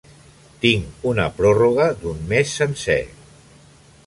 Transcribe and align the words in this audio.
Tinc 0.63 1.05
una 1.11 1.27
pròrroga 1.41 1.87
d'un 2.01 2.27
mes 2.33 2.55
sencer. 2.63 3.01